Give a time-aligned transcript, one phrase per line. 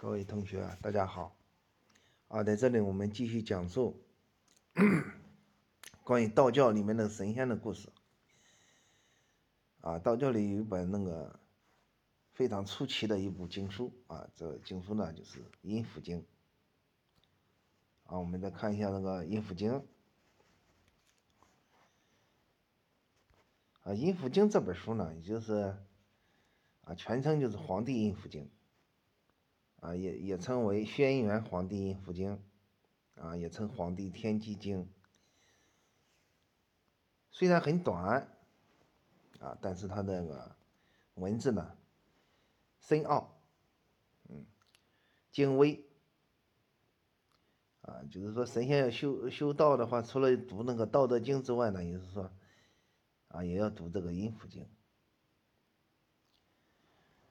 [0.00, 1.36] 各位同学，大家好！
[2.28, 4.00] 啊，在这里我们继续讲述
[6.02, 7.90] 关于道教里面的神仙的故事。
[9.82, 11.38] 啊，道教里有一本那个
[12.32, 16.22] 非常出奇的一部经书啊，这经书呢就是《阴符经》。
[18.04, 19.70] 啊，我们再看一下那个《阴符经》。
[23.82, 25.76] 啊，《阴符经》这本书呢，也就是
[26.84, 28.44] 啊，全称就是《黄帝阴符经》。
[29.80, 32.38] 啊，也也称为《轩辕黄帝阴符经》，
[33.22, 34.84] 啊，也称《黄帝天机经》。
[37.30, 38.28] 虽然很短，
[39.38, 40.54] 啊，但是它那个
[41.14, 41.78] 文字呢
[42.78, 43.40] 深奥，
[44.28, 44.44] 嗯，
[45.32, 45.82] 精微，
[47.80, 52.30] 啊，就是说神仙要修修道的话，除了读那个《道德经》之外呢，也是说，
[53.28, 54.62] 啊，也要读这个《阴符经》。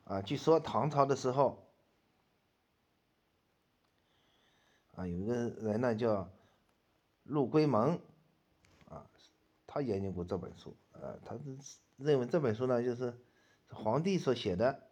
[0.05, 1.68] 啊，据说唐朝的时候。
[4.99, 6.29] 啊，有一个人呢叫
[7.23, 8.01] 陆龟蒙，
[8.89, 9.09] 啊，
[9.65, 11.57] 他研究过这本书，呃，他是
[11.95, 13.17] 认为这本书呢就是
[13.69, 14.83] 皇帝所写的，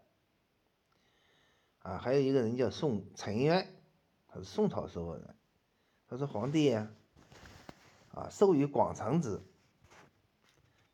[1.79, 3.67] 啊，还有一个人叫宋陈渊，
[4.29, 5.35] 他是宋朝时候人，
[6.07, 6.89] 他说皇帝啊，
[8.13, 9.43] 啊，授予广成子，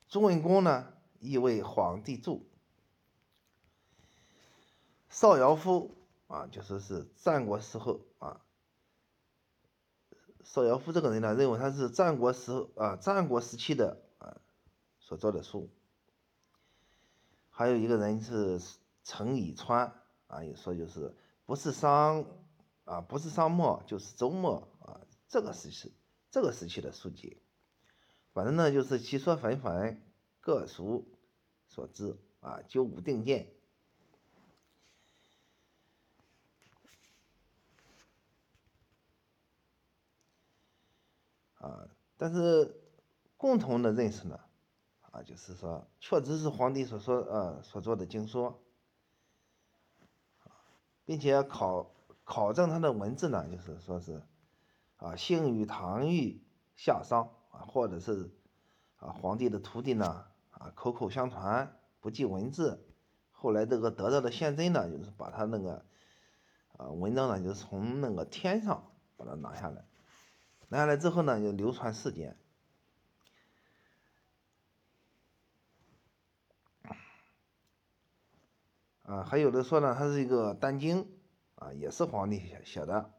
[0.08, 2.48] 朱文公呢亦为皇帝注，
[5.08, 5.92] 邵尧夫
[6.26, 8.00] 啊，就说是战国时候。
[10.44, 14.38] 邵尧夫这个人呢，认为他是战国时啊，战国时期的啊
[15.00, 15.70] 所做的书。
[17.50, 18.60] 还有一个人是
[19.04, 19.94] 陈以川
[20.28, 22.26] 啊，也说就是不是商
[22.84, 25.94] 啊，不是商末就是周末啊，这个时期
[26.32, 27.42] 这个时期的书籍。
[28.34, 30.02] 反正呢，就是其说纷纷，
[30.42, 31.08] 各属
[31.68, 33.48] 所知啊，就无定见。
[41.64, 42.76] 啊，但是
[43.38, 44.38] 共同的认识呢，
[45.12, 48.62] 啊，就是说，确实是皇帝所说呃所做的经说，
[51.06, 51.90] 并且考
[52.26, 54.22] 考证他的文字呢，就是说是
[54.98, 56.44] 啊，姓于唐玉
[56.76, 58.30] 夏商啊，或者是
[58.98, 62.86] 啊皇帝的徒弟呢啊口口相传不记文字，
[63.32, 65.86] 后来这个得到的现真呢，就是把他那个
[66.76, 69.86] 啊文章呢，就是从那个天上把它拿下来。
[70.74, 72.36] 拿下来之后呢，就流传世间。
[79.04, 81.08] 啊，还有的说呢，它是一个单经，
[81.58, 83.12] 啊，也是皇帝写写的。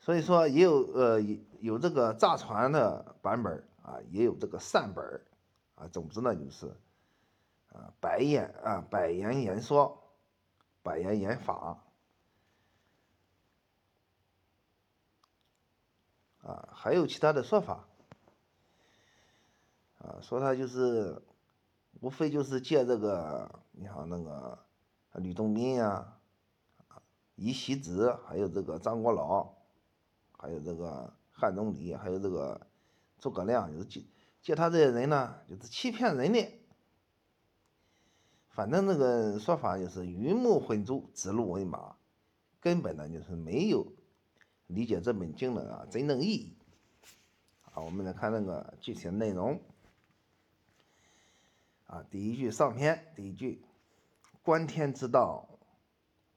[0.00, 1.18] 所以说，也有呃
[1.60, 5.22] 有这个诈传的版本啊，也有这个善本
[5.76, 5.88] 啊。
[5.88, 6.66] 总之呢，就是
[7.72, 10.12] 啊，百言啊，百言言说，
[10.82, 11.82] 百言言法。
[16.48, 17.86] 啊，还有其他的说法，
[19.98, 21.22] 啊，说他就是，
[22.00, 24.58] 无非就是借这个，你像那个
[25.16, 26.16] 吕洞宾呀，
[26.88, 27.02] 啊，
[27.34, 29.56] 尹喜子，还有这个张国老，
[30.38, 32.66] 还有这个汉钟离，还有这个
[33.18, 34.02] 诸葛亮，就是借
[34.40, 36.48] 借他这些人呢，就是欺骗人的。
[38.48, 41.96] 反正那个说法就是鱼目混珠，指鹿为马，
[42.58, 43.97] 根本呢就是没有。
[44.68, 46.56] 理解这本经的啊真正意义，
[47.72, 49.60] 啊，我们来看那个具体的内容。
[51.86, 53.64] 啊，第一句上篇第一句，
[54.42, 55.48] 观天之道，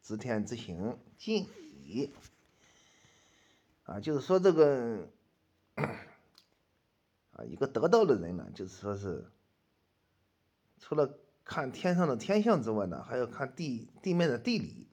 [0.01, 2.09] 知天之行，尽矣。
[3.83, 5.09] 啊，就是说这个
[5.75, 9.29] 啊，一个得道的人呢，就是说是
[10.79, 14.87] 除了看天上的天象之外呢，还要看地地面的地理。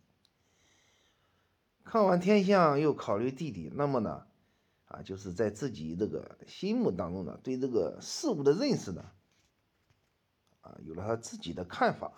[1.91, 4.27] 看完天象，又考虑地理，那么呢，
[4.89, 9.03] 啊，就是在自己这个心目当中呢，对这个事物的认识呢，
[10.61, 12.13] 啊，有了他自己的看法，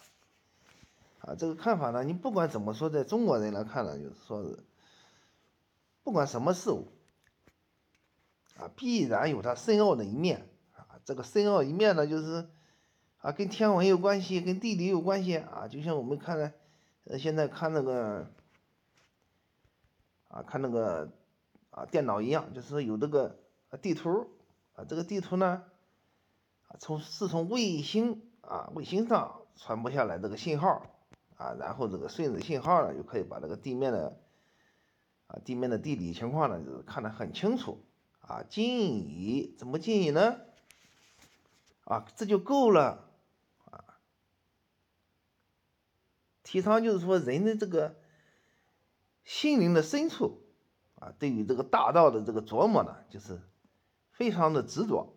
[1.21, 4.59] 啊，这个看法呢，你不管怎么说，在中国人来看呢，就是说是，
[6.03, 6.89] 不管什么事物，
[8.57, 12.49] 啊，必然有它深奥的一面，啊，这个深奥一面呢，就是，
[13.19, 16.53] 啊，跟天文有关系，跟地理有关系，啊，就像我们看呢，
[17.05, 18.29] 呃，现在看那个。
[20.31, 21.11] 啊，看那个
[21.71, 23.37] 啊，电脑一样，就是有这个
[23.83, 24.31] 地图
[24.75, 25.65] 啊，这个地图呢，
[26.69, 30.87] 啊，从是从卫星啊，卫星上传播下来这个信号
[31.37, 34.17] 啊，然后这个顺着信号呢，就可以把这个地面的
[35.27, 37.85] 啊，地面的地理情况呢，就是看得很清楚
[38.21, 38.45] 啊。
[38.49, 40.37] 近矣，怎么近矣呢？
[41.85, 43.11] 啊，这就够了
[43.65, 43.99] 啊。
[46.45, 47.97] 提倡就是说人的这个
[49.25, 50.43] 心灵的深处
[50.97, 53.41] 啊，对于这个大道的这个琢磨呢，就是
[54.11, 55.15] 非常的执着。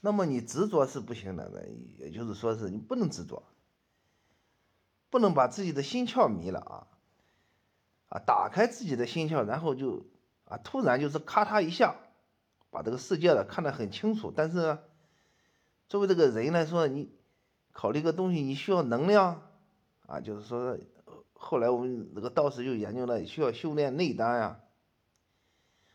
[0.00, 1.68] 那么你执着是不行的，
[1.98, 3.42] 也就是说是你不能执着，
[5.10, 6.86] 不能把自己的心窍迷了啊
[8.08, 10.06] 啊，打开自己的心窍，然后就
[10.44, 11.96] 啊突然就是咔嚓一下，
[12.70, 14.32] 把这个世界呢看得很清楚。
[14.34, 14.78] 但是
[15.88, 17.10] 作为这个人来说，你
[17.72, 19.50] 考虑个东西，你需要能量
[20.06, 20.78] 啊，就是说
[21.38, 24.60] 后来我们那个道士就研究了，需要修炼内丹呀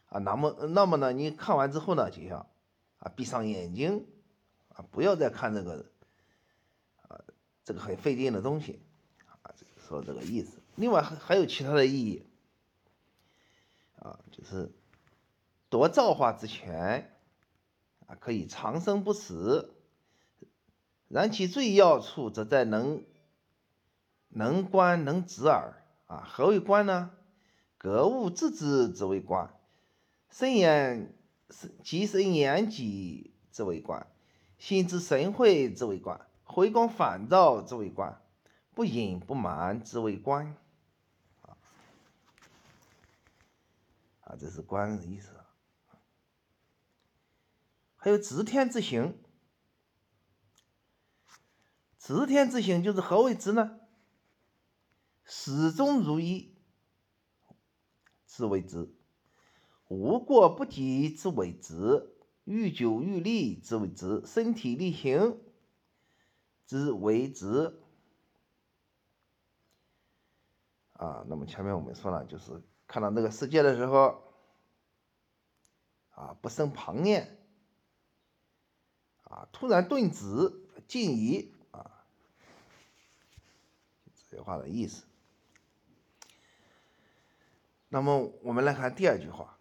[0.07, 2.49] 啊，那么那么呢，你看完之后呢，就要。
[2.99, 4.05] 啊，闭上眼睛，
[4.69, 5.87] 啊，不要再看这个，
[7.01, 7.19] 啊，
[7.65, 8.79] 这个很费劲的东西，
[9.41, 9.51] 啊，
[9.89, 10.61] 说这个意思。
[10.77, 12.25] 另外还还有其他的意义，
[13.99, 14.71] 啊，就是
[15.67, 17.13] 夺造化之权，
[18.07, 19.73] 啊，可以长生不死。
[21.09, 23.03] 然其最要处，则在能
[24.33, 25.83] 能观能止耳。
[26.07, 27.11] 啊，何为观呢？
[27.77, 29.53] 格物致知之为观，
[30.29, 31.15] 深言。
[31.83, 34.07] 即生言己之为观，
[34.57, 38.19] 心之神会之为观，回光返照之为观，
[38.73, 40.57] 不隐不满之为观。
[44.21, 45.29] 啊，这是观的意思。
[47.95, 49.15] 还有知天之行，
[51.99, 53.79] 知天之行就是何为知呢？
[55.25, 56.55] 始终如一
[58.25, 58.93] 之为知。
[59.87, 62.15] 无过不及之为直，
[62.45, 65.39] 愈久愈利之为直，身体力行
[66.65, 67.79] 之为直。
[70.93, 74.23] 啊，那么前面我们说了，就是看到这个世界的时候，
[76.11, 77.37] 啊，不生旁念，
[79.23, 82.05] 啊，突然顿止，静疑，啊，
[84.29, 85.03] 这句话的意思。
[87.93, 89.55] 那么我们来看第二句话。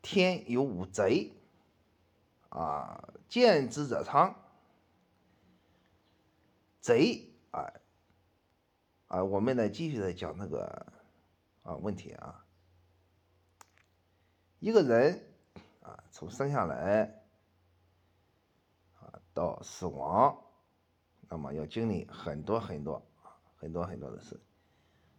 [0.00, 1.34] 天有五贼，
[2.48, 4.34] 啊，见之者昌。
[6.80, 7.74] 贼，啊，
[9.08, 10.94] 啊，我们呢继续的讲那个
[11.62, 12.46] 啊问题啊。
[14.58, 15.22] 一个人
[15.82, 17.22] 啊，从生下来
[18.98, 20.42] 啊到死亡，
[21.28, 23.06] 那么要经历很多很多
[23.56, 24.40] 很多很多的事。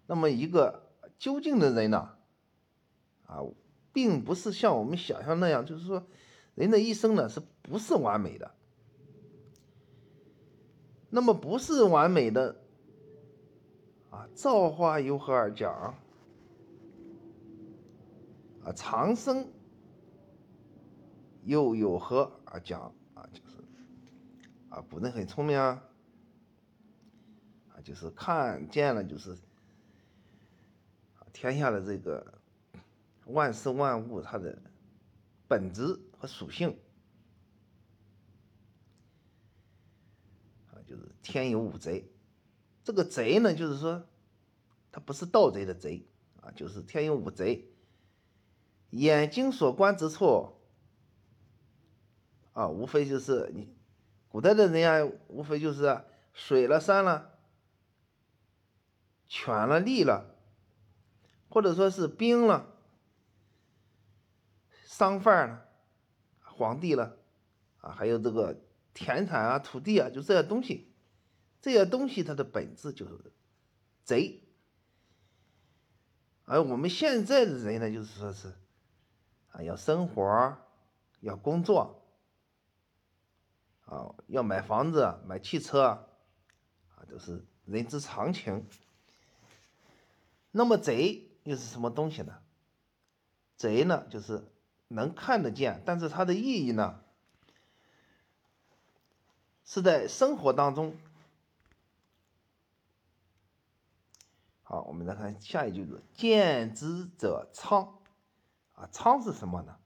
[0.07, 0.91] 那么一个
[1.22, 2.18] 究竟的人呢，
[3.28, 3.46] 啊。
[3.94, 6.02] 并不是像我们想象那样，就是说，
[6.56, 8.50] 人的一生呢，是不是完美的？
[11.10, 12.56] 那么不是完美的
[14.10, 15.94] 啊，造化由何而讲？
[18.64, 19.46] 啊，长生
[21.44, 22.96] 又有何而讲？
[23.14, 23.58] 啊，就是
[24.70, 25.84] 啊，古人很聪明啊，
[27.76, 29.38] 啊，就是看见了，就是
[31.42, 32.40] 天下的这个。
[33.26, 34.62] 万事万物它的
[35.48, 36.78] 本质和属性
[40.70, 42.12] 啊，就是天有五贼。
[42.84, 44.06] 这个贼呢，就是说，
[44.92, 46.06] 它不是盗贼的贼
[46.42, 47.72] 啊，就是天有五贼。
[48.90, 50.60] 眼睛所观之处
[52.54, 53.74] 啊，无非就是你
[54.28, 56.04] 古代的人啊，无非就是
[56.34, 57.40] 水了、山了、
[59.28, 60.31] 犬了、利了，
[61.51, 62.67] 或者说是兵了。
[64.86, 65.65] 商贩了，
[66.43, 67.17] 皇帝了，
[67.79, 68.55] 啊，还有这个
[68.93, 70.93] 田产啊、土地啊，就这些东西，
[71.60, 73.31] 这些东西它的本质就是
[74.03, 74.43] 贼。
[76.46, 78.53] 而我们现在的人呢，就是说是
[79.51, 80.58] 啊，要生活，
[81.22, 82.03] 要工作，
[83.86, 88.67] 啊，要买房子、买汽车，啊，都是人之常情。
[90.51, 92.41] 那么贼又是什么东西呢？
[93.57, 94.48] 贼呢，就是。
[94.93, 97.01] 能看得见，但是它的意义呢，
[99.63, 100.98] 是在生活当中。
[104.63, 108.01] 好，我们再看下一句子：“见之者昌。”
[108.75, 109.79] 啊，昌是什么呢？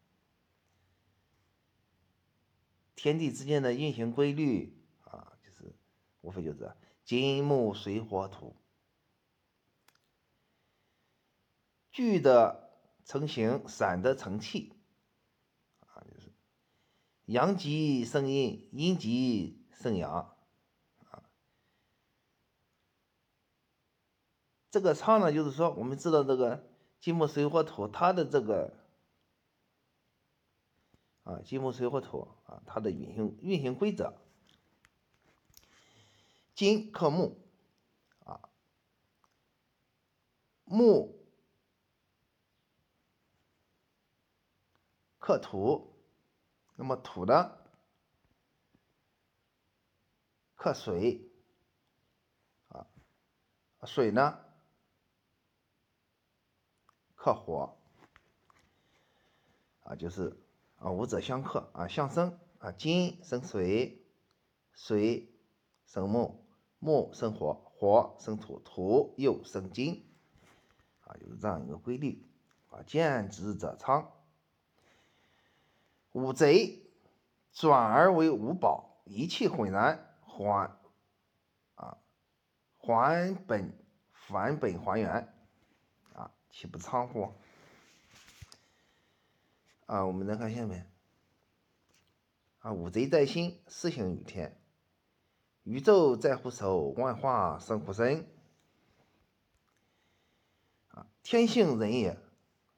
[2.95, 5.75] 天地之间的运行规律啊，就是
[6.21, 8.55] 无非就是金木水火土
[11.95, 12.73] 聚的
[13.05, 14.73] 成形，散的成气。
[15.79, 16.29] 啊，就是
[17.23, 20.35] 阳极生阴，阴极生阳，
[21.09, 21.23] 啊，
[24.69, 26.67] 这个仓呢，就是说，我们知道这个
[26.99, 28.73] 金木水火土，它的这个
[31.23, 34.15] 啊，金木水火土啊，它的运行运行规则，
[36.55, 37.37] 金克木，
[38.25, 38.49] 啊
[40.65, 41.24] 木
[45.25, 45.91] 克土，
[46.75, 47.57] 那么土呢？
[50.53, 51.31] 克水。
[52.67, 52.85] 啊，
[53.85, 54.37] 水呢？
[57.15, 57.75] 克火。
[59.81, 60.37] 啊，就是
[60.77, 61.71] 啊五者相克。
[61.73, 62.39] 啊，相生。
[62.59, 64.05] 啊，金生水，
[64.73, 65.33] 水
[65.87, 66.45] 生木，
[66.77, 70.05] 木生火，火生土，土又生金。
[71.01, 72.23] 啊，就是这样一个规律。
[72.69, 74.11] 啊，见之者昌。
[76.15, 76.81] 五贼
[77.51, 80.71] 转而为五宝，一气浑然，还
[81.75, 81.97] 啊
[82.77, 83.77] 还本
[84.13, 85.11] 返本还原
[86.13, 87.33] 啊，岂不仓乎？
[89.87, 90.89] 啊，我们再看下面
[92.59, 94.57] 啊，五贼在心，四行于天，
[95.63, 98.25] 宇宙在乎手，万化生乎身
[100.87, 102.17] 啊，天性人也，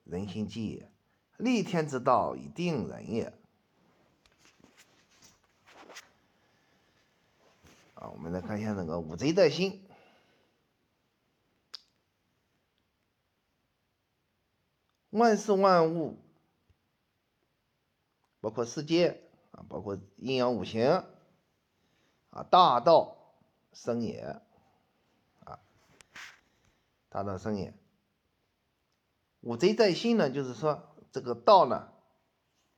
[0.02, 0.90] 人心机也。
[1.38, 3.32] 立天之道，以定人也。
[7.94, 9.86] 啊，我们来看一下那个五贼在心，
[15.10, 16.18] 万事万物，
[18.40, 21.04] 包括世界啊，包括阴阳五行
[22.30, 23.16] 啊，大道
[23.72, 24.40] 生也
[25.44, 25.60] 啊，
[27.08, 27.72] 大道生也。
[29.40, 30.84] 五贼在心呢，就是说。
[31.18, 31.88] 这个道呢，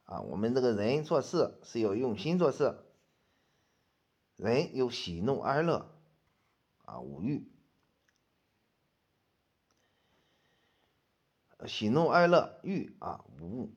[0.05, 2.79] 啊，我们这个人做事是要用心做事，
[4.37, 5.95] 人有喜怒哀乐，
[6.87, 7.47] 啊，五欲，
[11.67, 13.75] 喜怒哀乐欲啊，五物。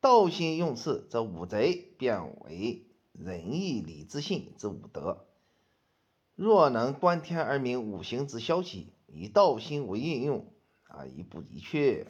[0.00, 5.26] 道心用事，则五贼变为仁义礼智信之五德。
[6.36, 12.06] 若能观天而明五行之消息，以道心为应用，啊，一步一趋。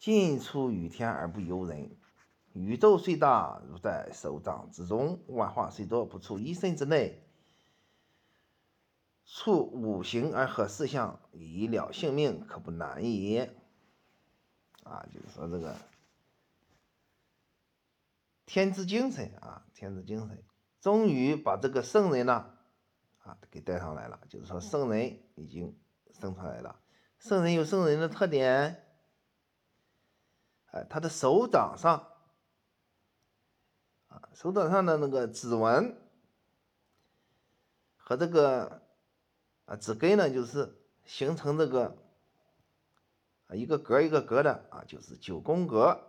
[0.00, 1.94] 进出于天而不由人，
[2.54, 7.22] 宇宙虽大，如在手掌之中；万化虽多，不出一身之内。
[9.26, 13.54] 处五行而合四象，以了性命，可不难也。
[14.84, 15.76] 啊，就是说这个
[18.46, 20.42] 天之精神啊，天之精神，
[20.80, 22.54] 终于把这个圣人呢，
[23.18, 24.18] 啊，给带上来了。
[24.30, 25.78] 就是说，圣人已经
[26.10, 26.80] 生出来了。
[27.18, 28.86] 圣人有圣人的特点。
[30.72, 32.06] 哎，他的手掌上，
[34.08, 35.96] 啊，手掌上的那个指纹
[37.96, 38.80] 和这个
[39.64, 41.96] 啊指根呢，就是形成这个
[43.48, 46.06] 啊一个格一个格的啊，就是九宫格。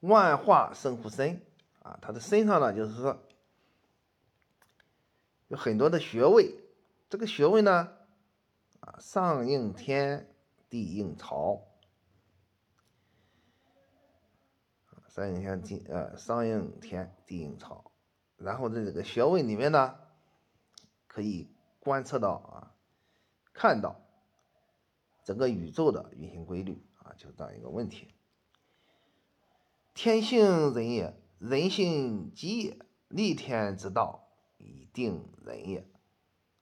[0.00, 1.40] 万化生乎身
[1.82, 3.22] 啊，他的身上呢，就是说
[5.48, 6.60] 有很多的穴位，
[7.08, 7.96] 这个穴位呢，
[8.80, 10.28] 啊上应天。
[10.72, 11.66] 地应潮，
[15.10, 17.92] 上应天地呃上应天地应潮，
[18.38, 19.98] 然后在这个穴位里面呢，
[21.06, 22.72] 可以观测到啊，
[23.52, 24.00] 看到
[25.24, 28.14] 整个宇宙的运行规律啊，就这样一个问题。
[29.92, 34.26] 天性人也，人性极也，立天之道，
[34.56, 35.86] 以定人也，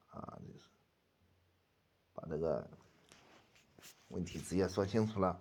[0.09, 0.69] 啊，就是
[2.13, 2.69] 把这个。
[4.11, 5.41] 问题直接说清楚了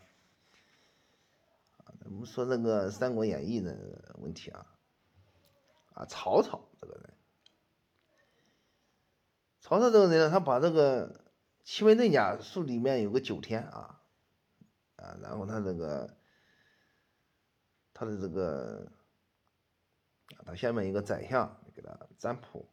[1.77, 1.89] 啊！
[1.99, 4.65] 咱们说那个《三国演义》的问题啊，
[5.95, 7.13] 啊，曹操这个人，
[9.59, 11.25] 曹操这个人呢，他把这个
[11.63, 14.01] 奇门遁甲术里面有个九天啊，
[14.97, 16.15] 啊，然后他这个
[17.91, 18.91] 他的这个
[20.45, 22.69] 他下面一个宰相给他占卜，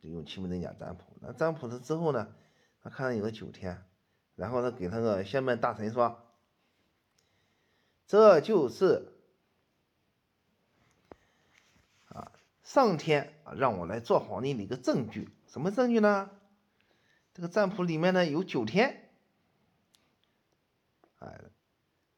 [0.00, 1.02] 就用奇门遁甲占卜。
[1.20, 2.32] 那占卜了之后呢，
[2.80, 3.84] 他看到有个九天。
[4.38, 6.22] 然后他给他个下面大臣说
[8.06, 9.12] ：“这就是
[12.06, 12.30] 啊，
[12.62, 15.28] 上天啊让我来做皇帝的一个证据。
[15.48, 16.30] 什么证据呢？
[17.34, 19.10] 这个占卜里面呢有九天，
[21.18, 21.40] 哎，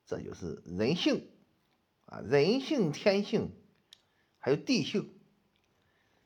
[0.05, 1.27] 这就是人性
[2.05, 3.51] 啊，人性、天性
[4.41, 5.19] 还有地性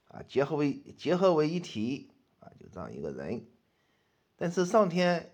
[0.08, 2.10] 啊，结合为结合为一体
[2.40, 3.46] 啊，就这样一个人。
[4.34, 5.30] 但是上天。”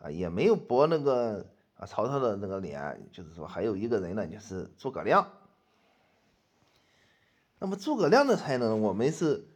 [0.00, 5.30] 啊，也没有驳那个啊曹操的那个脸，就是说还有一个人呢，就是诸葛亮。
[7.58, 9.46] 那么诸葛亮的才能，我们是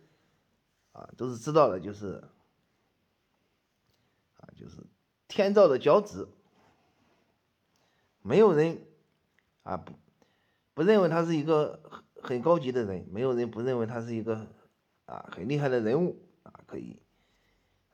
[0.92, 2.22] 啊都是知道的，就是
[4.36, 4.76] 啊就是
[5.26, 6.28] 天造的骄子，
[8.20, 8.78] 没有人
[9.62, 9.94] 啊不
[10.74, 14.46] 不认为他是一个很很高级的人，没有人不认为他是一个
[15.06, 17.00] 啊很厉害的人物啊，可以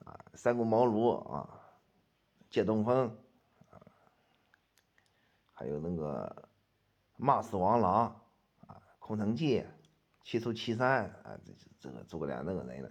[0.04, 1.59] 啊三顾茅庐啊，
[2.50, 3.16] 借东风
[3.70, 3.80] 啊，
[5.52, 6.48] 还有那个
[7.16, 8.20] 骂死王朗
[8.66, 9.64] 啊，空城计，
[10.24, 12.90] 七出祁山啊，这这个诸葛亮那个人呢，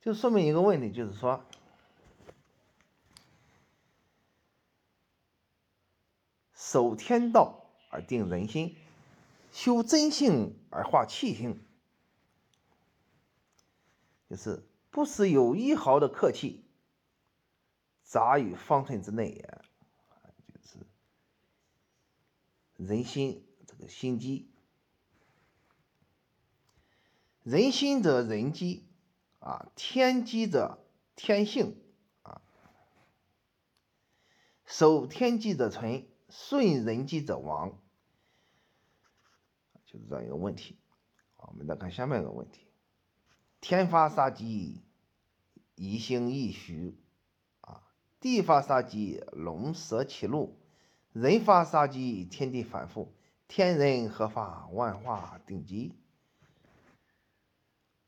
[0.00, 1.44] 就说明一个问题，就是说。
[6.58, 8.76] 守天道而定人心，
[9.52, 11.64] 修真性而化气性，
[14.28, 16.65] 就是不使有一毫的客气
[18.06, 19.60] 杂于方寸之内也，
[20.54, 20.86] 就是
[22.76, 24.48] 人心这个心机，
[27.42, 28.86] 人心者人机
[29.40, 30.78] 啊，天机者
[31.16, 31.76] 天性
[32.22, 32.40] 啊，
[34.64, 36.06] 守天机者存。
[36.28, 37.80] 顺人机者亡，
[39.86, 40.76] 就是这样一个问题。
[41.36, 42.66] 我们再看下面一个问题：
[43.60, 44.82] 天发杀机，
[45.76, 47.05] 一星一虚啊；
[48.20, 50.54] 地发杀机，龙蛇起路；
[51.12, 53.12] 人发杀机，天地反复。
[53.48, 55.94] 天人合发，万化定机。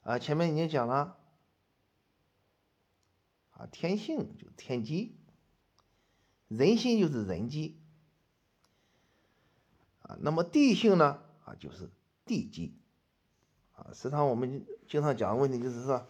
[0.03, 1.17] 啊，前面已经讲了
[3.53, 5.15] 啊，天性就天机，
[6.49, 7.79] 人心就是人机。
[10.03, 11.23] 啊，那么地性呢？
[11.45, 11.89] 啊，就是
[12.25, 12.75] 地基。
[13.77, 16.05] 啊，实际上我们经常讲的问题就是说，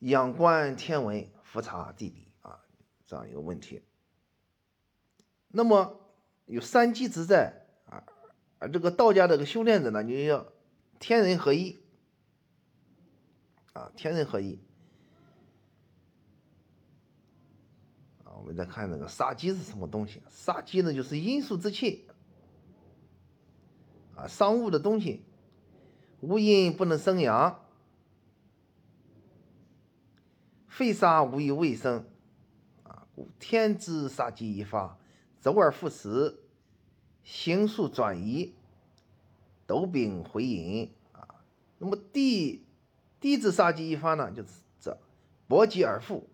[0.00, 2.58] 仰观天文，复查地理啊，
[3.04, 3.82] 这样一个问题。
[5.48, 6.00] 那么
[6.46, 8.02] 有三基之在啊，
[8.58, 10.46] 而这个道家这个修炼者呢，就要
[10.98, 11.78] 天人合一。
[13.74, 14.58] 啊，天人合一
[18.24, 18.32] 啊。
[18.38, 20.22] 我们再看那个杀机是什么东西？
[20.30, 22.08] 杀机呢，就是阴数之气
[24.16, 25.22] 啊，伤物的东西，
[26.20, 27.61] 无阴不能生阳，
[30.72, 32.06] 非杀无以未生
[32.82, 33.06] 啊。
[33.14, 34.98] 故天之杀机一发，
[35.42, 36.38] 周而复始，
[37.22, 38.54] 行数转移，
[39.66, 41.44] 斗柄回引啊。
[41.76, 42.64] 那么地
[43.20, 44.48] 地之杀机一发呢，就是
[44.80, 44.98] 这
[45.46, 46.30] 搏击而复。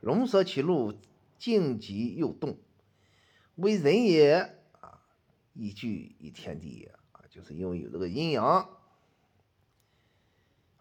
[0.00, 0.92] 龙蛇起路，
[1.38, 2.58] 静极又动，
[3.54, 5.02] 为人也啊！
[5.54, 8.68] 依据于天地也啊，就是因为有这个阴阳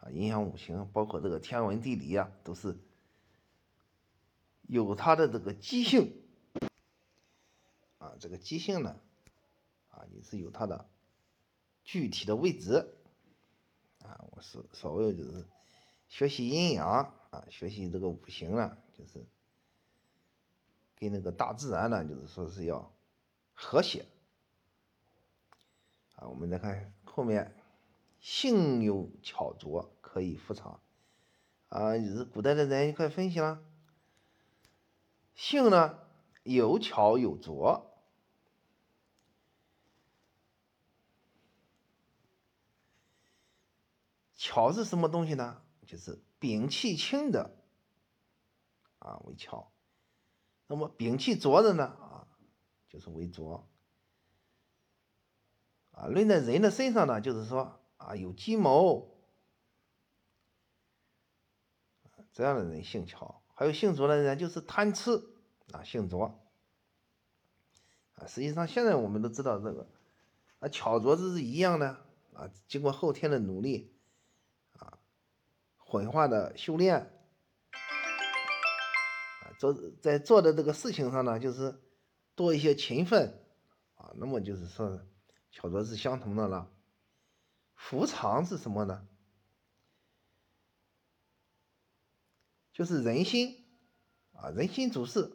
[0.06, 2.78] 啊，阴阳五行，包括这个天文地理啊，都是
[4.62, 6.22] 有它的这个机性
[7.98, 8.14] 啊。
[8.20, 9.02] 这个机性呢，
[9.90, 10.88] 啊，也是有它的
[11.84, 12.94] 具体的位置
[14.04, 14.24] 啊。
[14.30, 15.44] 我是所谓就是
[16.08, 18.78] 学习阴阳啊，学习这个五行啊。
[18.94, 19.26] 就是
[20.98, 22.94] 跟那个大自然呢，就是说是要
[23.56, 24.06] 和谐
[26.16, 26.30] 啊。
[26.30, 27.54] 我们再看后面，
[28.26, 30.82] 性有巧拙，可以复藏
[31.70, 31.96] 啊。
[31.96, 33.64] 是古代的人一块分析了，
[35.36, 36.00] 性呢
[36.42, 38.02] 有巧有拙，
[44.34, 45.62] 巧是什么东西呢？
[45.86, 47.56] 就是摒气轻的。
[48.98, 49.72] 啊，为巧，
[50.66, 51.86] 那么摒气浊的呢？
[51.86, 52.28] 啊，
[52.90, 53.70] 就是为浊。
[55.92, 59.18] 啊，论在人的身上呢，就是说啊，有计谋，
[62.32, 65.24] 这样的人姓巧；还有姓卓的人就是贪吃，
[65.72, 66.40] 啊，姓卓。
[68.16, 69.88] 啊，实际上现在我们都知道这个，
[70.60, 73.92] 啊，巧拙这是一样的，啊，经过后天的努力，
[74.78, 75.00] 啊，
[75.78, 77.12] 混化的修炼。
[79.58, 81.82] 做在做的这个事情上呢，就是
[82.36, 83.42] 多一些勤奋
[83.96, 85.02] 啊，那么就是说
[85.50, 86.70] 巧拙是相同的了。
[87.76, 89.08] 伏藏是什么呢？
[92.74, 93.66] 就是人心
[94.34, 95.32] 啊，人心主事。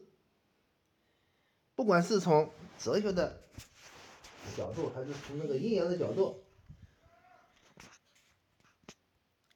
[1.74, 3.42] 不管是从哲学的
[4.57, 6.42] 角度，还是从那个阴阳的角度，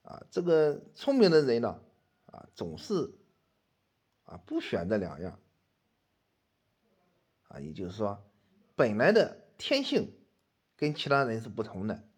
[0.03, 1.83] 啊，这个聪明的人呢，
[2.27, 3.18] 啊，总是。
[4.27, 5.38] 啊，不选这两样，
[7.49, 8.25] 啊，也就是说，
[8.75, 10.16] 本来的天性
[10.77, 12.09] 跟其他人是不同的，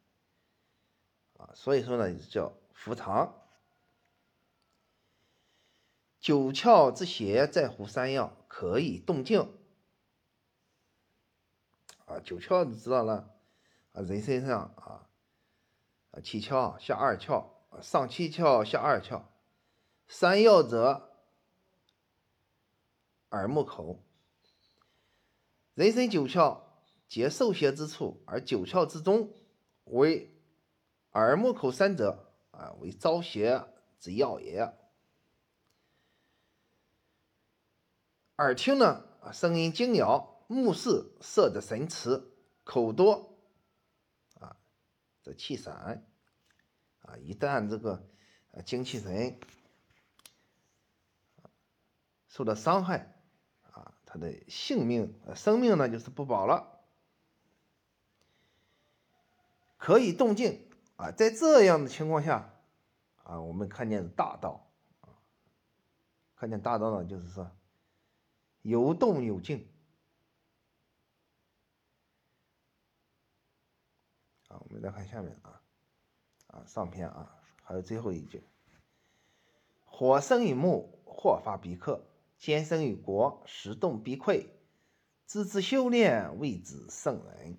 [1.39, 3.43] 啊，所以说呢，叫伏藏。
[6.21, 9.41] 九窍之邪在乎三要，可以动静。
[12.07, 13.35] 啊，九窍你知道了，
[13.93, 15.09] 啊，人身上啊，
[16.13, 17.47] 啊，七窍下二窍，
[17.81, 19.23] 上七窍下二窍，
[20.09, 21.13] 三要者。
[23.31, 24.01] 耳目口，
[25.75, 26.61] 人身九窍
[27.09, 29.35] 皆受邪之处，而九窍之中
[29.85, 30.36] 为
[31.17, 33.65] 耳目口三者啊，为招邪
[33.99, 34.71] 之要也。
[38.37, 42.21] 耳听呢，啊，声音精摇；目视，色的神驰；
[42.65, 43.39] 口多，
[44.39, 44.59] 啊，
[45.23, 46.07] 则气散。
[47.01, 48.07] 啊，一旦这个
[48.67, 49.41] 精气神
[52.29, 53.17] 受到伤害，
[53.63, 56.75] 啊，他的性命、生命呢，就是不保了。
[59.79, 60.66] 可以动静
[60.97, 62.53] 啊，在这样的情况下，
[63.23, 65.09] 啊，我们看见大道，啊，
[66.35, 67.51] 看见大道呢，就是说
[68.63, 69.69] 有动有静。
[74.49, 75.63] 啊，我们再看下面啊。
[76.47, 78.43] 啊上篇啊，还有最后一句：
[79.85, 82.01] 火生于木，祸发必克；
[82.39, 84.49] 坚生于国，时动必溃。
[85.27, 87.59] 知之修炼，谓之圣人。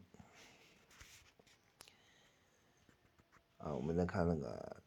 [3.68, 4.78] 啊，我们再看那个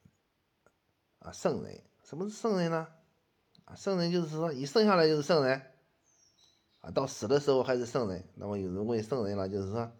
[1.18, 2.88] 啊，圣人，什么是圣人呢？
[3.66, 5.60] 啊，圣人就是说，一生下来就是圣人，
[6.80, 8.26] 啊，到死的时候还是圣人。
[8.36, 9.92] 那么有人问圣人了，就是说，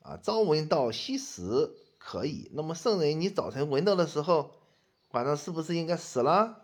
[0.00, 1.78] 啊，朝闻道，夕死。
[1.98, 4.50] 可以，那么圣人，你早晨闻到的时候，
[5.12, 6.62] 晚上是不是应该死了？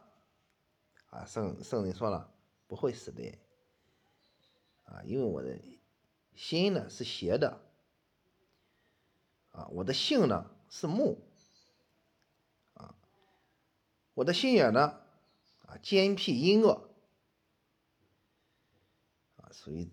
[1.08, 2.30] 啊，圣圣人说了，
[2.66, 3.38] 不会死的，
[4.84, 5.58] 啊，因为我的
[6.34, 7.58] 心呢是邪的，
[9.52, 11.18] 啊，我的性呢是木，
[12.74, 12.94] 啊，
[14.14, 15.02] 我的心眼呢，
[15.66, 16.88] 啊，坚僻阴恶，
[19.36, 19.90] 啊，属于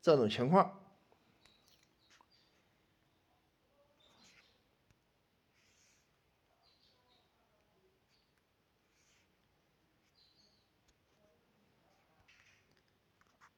[0.00, 0.80] 这种情况。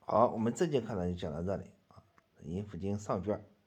[0.01, 2.03] 好，我们这节课呢就讲到这里啊，
[2.43, 3.58] 《阴符经》上卷。